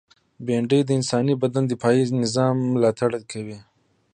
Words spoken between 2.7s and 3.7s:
ملاتړې ده